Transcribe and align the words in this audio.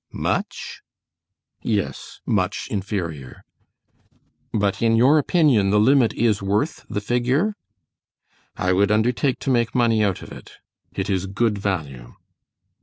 "Much?" 0.13 0.81
"Yes, 1.61 2.21
much 2.25 2.67
inferior." 2.71 3.43
"But 4.51 4.81
in 4.81 4.95
your 4.95 5.19
opinion 5.19 5.69
the 5.69 5.79
limit 5.79 6.11
is 6.15 6.41
worth 6.41 6.83
the 6.89 7.01
figure?" 7.01 7.53
"I 8.57 8.73
would 8.73 8.89
undertake 8.89 9.37
to 9.41 9.51
make 9.51 9.75
money 9.75 10.03
out 10.03 10.23
of 10.23 10.31
it; 10.31 10.53
it 10.91 11.07
is 11.07 11.27
good 11.27 11.59
value." 11.59 12.15